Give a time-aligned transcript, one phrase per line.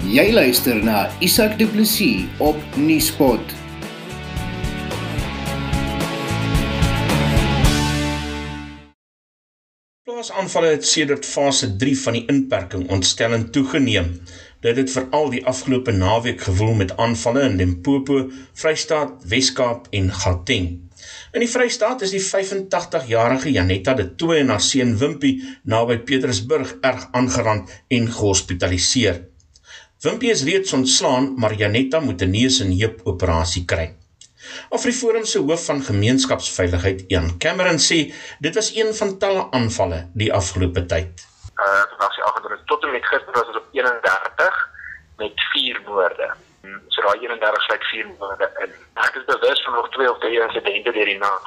[0.00, 3.52] Jy luister na Isak Du Plessis op Nieuwspot.
[10.08, 14.14] Plaasaanvalle het sedert fase 3 van die inperking ontstellend toegeneem.
[14.64, 20.70] Dit het veral die afgelope naweek gewoel met aanvalle in Limpopo, Vrystaat, Wes-Kaap en Gauteng.
[21.36, 26.78] In die Vrystaat is die 85-jarige Janetta de Tooy en haar seun Wimpie naby Petersburg
[26.80, 29.28] erg aangerand en gehospitaliseer.
[30.00, 33.86] Wimpie is reeds ontslaan, maar Janetta moet 'n neus en heup operasie kry.
[34.76, 37.98] Afriforum se hoof van gemeenskapsveiligheid, Jan Cameron sê
[38.38, 41.12] dit was een van talle aanvalle die afgelope tyd.
[41.56, 44.68] Uh, was die afgedruk tot en met gister was dit op 31
[45.16, 46.34] met 4 moorde
[46.88, 48.72] so daai 31 sluit 4 maande in.
[49.06, 51.44] Ek is bewus van nog twee of drie insidente deur die nag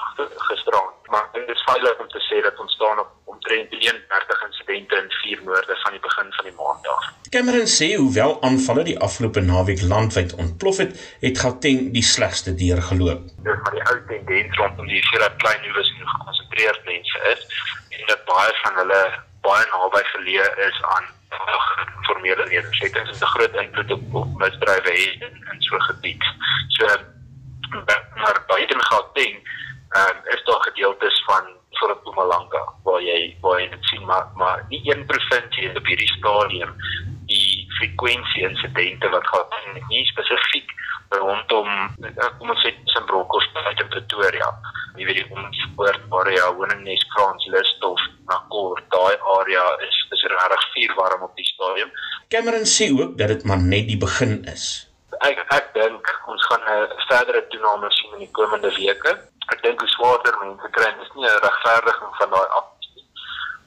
[0.49, 3.11] gisteraan, maar dit is veilig om te sê dat ons staan op
[3.43, 7.05] omtrent 31 insidente en 4 moorde van die begin van die maand af.
[7.29, 13.23] Cameron sê hoewel aanvalle die afgelope naweek landwyd ontplof het, het Gauteng die slegste deurgeloop.
[13.43, 17.41] Dit maar die ou tendens rondom die dat klein nuus en gekonsentreerd mense is
[17.89, 19.01] en dat baie van hulle
[19.41, 21.11] baie naby geleë is aan
[22.07, 26.23] formele nedersettings is 'n groot invloed op, op misdrywe het in, in so 'n gebied.
[26.67, 26.85] So
[28.15, 29.35] maar buite Gauteng
[29.99, 32.61] um, is daar gedeeltes van Mpumalanga
[33.07, 36.71] jy waar jy dit sien maar maar nie een provinsie op hierdie stadium
[37.31, 40.73] die frekwensie insidente wat gehad nie spesifiek
[41.19, 41.67] rondom
[42.39, 44.49] kom ons sê Simbroko's buite Pretoria.
[44.97, 50.65] Jy weet die ons spoort area Winningnes Kranslis of Nakor daai area is is regtig
[50.73, 51.91] vuur warm op die stadium.
[52.33, 54.65] Cameron sê ook dat dit maar net die begin is.
[55.27, 59.17] Ek ek dink ons gaan 'n verdere toename sien in die komende weke.
[59.53, 62.49] Ek dink hoe swaarder mense kry, dis nie 'n regverdiging van daai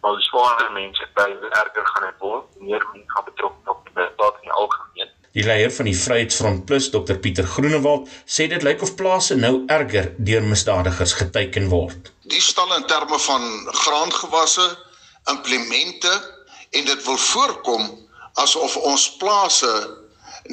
[0.07, 2.45] maar hoe swaarder mense kry, erger gaan dit word.
[2.63, 5.09] Meer mense gaan betrokke op die staat in die algemeen.
[5.37, 9.65] Die leier van die Vryheidsfront Plus, Dr Pieter Groenewald, sê dit lyk of plase nou
[9.67, 12.13] erger deur misdadigers geteiken word.
[12.31, 13.49] Die stal in terme van
[13.83, 14.67] graangewasse,
[15.33, 16.13] implemente
[16.71, 17.89] en dit wil voorkom
[18.45, 19.73] asof ons plase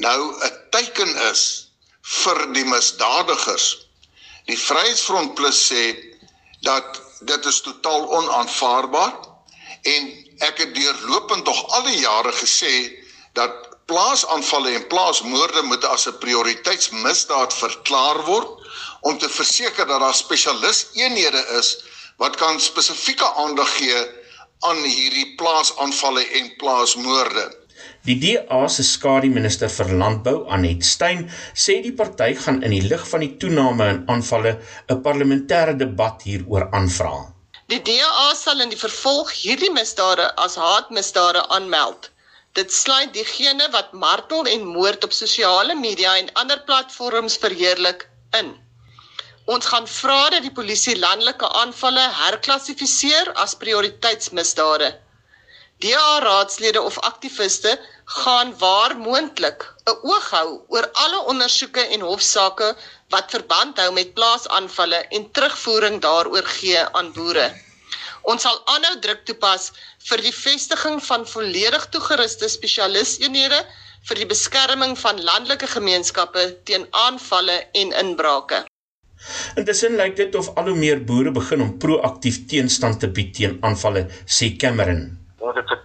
[0.01, 1.43] nou 'n teiken is
[2.23, 3.67] vir die misdadigers.
[4.49, 5.83] Die Vryheidsfront Plus sê
[6.65, 9.32] dat dit is totaal onaanvaarbaar
[9.83, 10.09] en
[10.47, 12.73] ek het deurlopend tog al die jare gesê
[13.37, 18.49] dat plaasaanvalle en plaasmoorde moet as 'n prioriteitsmisdaad verklaar word
[19.01, 21.77] om te verseker dat daar spesialis eenhede is
[22.17, 23.99] wat kan spesifieke aandag gee
[24.59, 27.45] aan hierdie plaasaanvalle en plaasmoorde.
[28.07, 33.07] Die DA se skademinister vir landbou, Anet Stein, sê die party gaan in die lig
[33.07, 37.32] van die toename in aanvalle 'n parlementêre debat hieroor aanvra.
[37.73, 42.11] Die DA sal in die vervolg hierdie misdade as haatmisdade aanmeld.
[42.59, 48.05] Dit sluit diegene wat martel en moord op sosiale media en ander platforms verheerlik
[48.41, 48.51] in.
[49.55, 54.91] Ons gaan vra dat die polisie landelike aanvalle herklassifiseer as prioriteitsmisdade.
[55.83, 57.71] DA raadslede of aktiviste
[58.05, 62.69] gaan waar moontlik 'n oog hou oor alle ondersoeke en hofsaake
[63.13, 67.47] wat verband hou met plaasaanvalle en terugvoering daaroor gee aan boere.
[68.31, 69.71] Ons sal aanhou druk toepas
[70.09, 73.59] vir die vestiging van volledig toegeruste spesialisteenhede
[74.07, 78.63] vir die beskerming van landelike gemeenskappe teen aanvalle en inbrake.
[79.59, 83.59] Intussen lyk dit of al hoe meer boere begin om proaktief teenstand te bied teen
[83.61, 85.22] aanvalle, sê Cameron.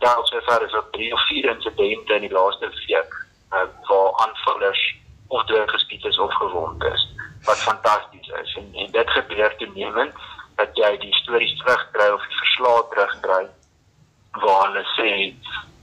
[0.08, 3.58] Vertel sover is daar 3 of 4 insidente in die laaste week uh,
[3.88, 4.96] waar aanvallers
[5.26, 7.08] of dood geskiet is of gewond is,
[7.42, 8.56] wat fantasties is.
[8.56, 10.14] En, en dit gebeur toenemend
[10.56, 13.42] dat jy die stories terugkry of die verslae terugkry
[14.30, 15.10] waar hulle sê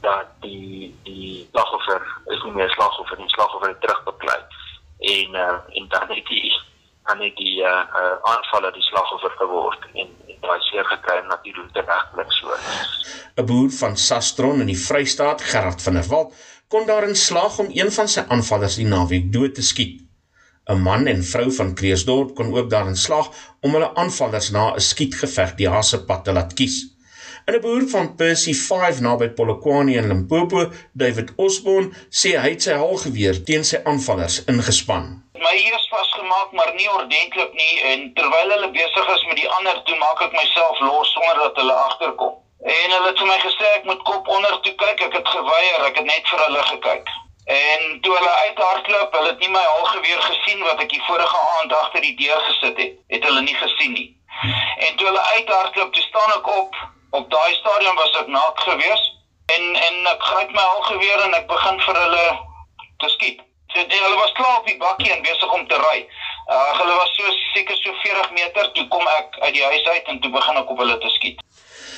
[0.02, 2.02] dat die die slagoffer
[2.34, 4.42] is nie meer slagoffer nie, slagoffer het terugbeklei.
[5.00, 6.54] En uh, en dan het die
[7.06, 7.72] aan net die uh,
[8.02, 12.56] uh aanvalle die slagoffer geword en, en daai seer gekry natuurlik tereglik so.
[13.38, 16.34] 'n Boer van Sastron in die Vrystaat, Gerard van der Walt,
[16.68, 20.02] kon daarin slaag om een van sy aanvallers die naweek dood te skiet.
[20.74, 23.30] 'n Man en vrou van Kreeusdorp kon ook daarin slaag
[23.62, 26.78] om hulle aanvallers na 'n skietgeveg die Hasepad te laat kies.
[27.46, 32.62] En 'n boer van Percy 5 naby Polokwane in Limpopo, David Osborne, sê hy het
[32.62, 38.50] sy halgeweer teen sy aanvallers ingespan my eers vasgemaak maar nie ordentlik nie en terwyl
[38.56, 42.34] hulle besig is met die ander toe maak ek myself los sonder dat hulle agterkom.
[42.66, 45.02] En hulle het vir my gesê ek moet kop onder toe kyk.
[45.08, 45.86] Ek het geweier.
[45.86, 47.12] Ek het net vir hulle gekyk.
[47.46, 51.76] En toe hulle uithardloop, hulle het nie my halgeweer gesien wat ek die vorige aand
[51.80, 52.96] agter die deur gesit het.
[53.14, 54.08] Het hulle nie gesien nie.
[54.88, 56.80] En toe hulle uithardloop, toe staan ek op.
[57.20, 59.14] Op daai stadium was ek naak geweest
[59.54, 62.26] en en ek gryp my halgeweer en ek begin vir hulle
[63.04, 63.45] te skiet.
[63.76, 65.98] So die, hulle was klaar op die bakkie en besig om te ry.
[66.48, 70.12] Uh hulle was so seker so 40 meter toe kom ek uit die huis uit
[70.14, 71.42] en toe begin ek op hulle te skiet.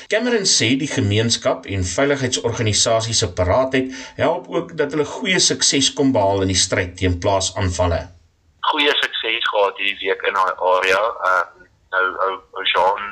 [0.09, 6.15] Cameron sê die gemeenskap en veiligheidsorganisasies se paraatheid help ook dat hulle goeie sukses kom
[6.15, 8.01] behaal in die stryd teen plaasaanvalle.
[8.71, 11.03] Goeie sukses gehad hierdie week in daai area.
[11.29, 11.45] Uh
[11.93, 13.05] nou ou ou Jean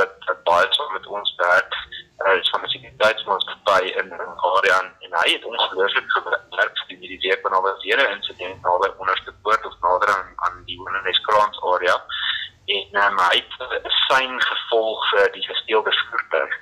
[0.00, 1.78] wat, wat baie saam met ons werk,
[2.24, 7.18] uh, is van die sekuriteitsmaatskappy in die area en hy het ongelooflik gewerk vir hierdie
[7.20, 11.62] week wanneer daar weer 'n insident naby onderste poort of nader aan aan die Wonderneskraans
[11.62, 11.96] area
[12.66, 16.52] en um, hy het 'n sein gevolg vir die gesteelde voertuig.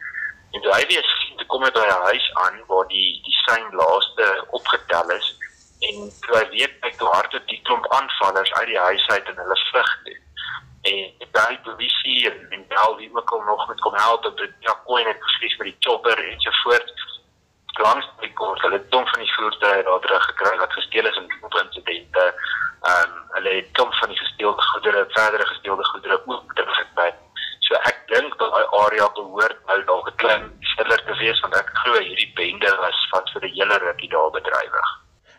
[0.53, 1.07] En toe hy weer
[1.37, 5.29] toe kom hy by 'n huis aan waar die die sein laaste opgetel is
[5.81, 9.37] en toe hy weet hy toe harte die klomp aanvallers uit die huis uit en
[9.37, 10.19] hulle vlug toe.
[10.83, 14.75] En daai polisie en, en al die ook al nog met kom help dit ja
[14.85, 16.93] koei net presies vir die chopper en so voort
[17.81, 18.07] langs
[18.41, 22.25] kort hulle het van die voertuie daar terug gekry wat gesteel is in die insidente.
[22.91, 27.11] Ehm um, hulle het kom van die gesteelde goedere, verdere gesteelde goedere ook teruggekry.
[27.67, 31.61] So ek dink dat daai area behoort nou dalk 'n klein stiller te wees want
[31.61, 34.91] ek glo hierdie bende was wat vir 'n hele rukkie daar bedrywig.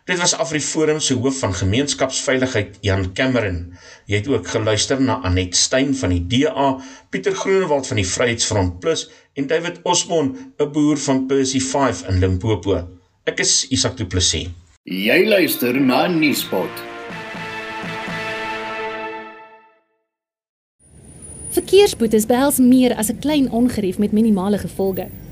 [0.04, 3.58] Dit was Afriforum se hoof van gemeenskapsveiligheid Jan Cameron.
[4.10, 6.72] Jy het ook geluister na Anet Stein van die DA,
[7.10, 9.04] Pieter Groenewald van die Vryheidsfront Plus
[9.38, 12.88] en David Osmond, 'n boer van Percy 5 in Limpopo.
[13.24, 14.48] Ek is Isak Du Plessis.
[14.82, 16.82] Jy luister na Nuuspot.
[21.50, 25.06] Verkeersboetes behels meer as 'n klein ongerief met minimale gevolge.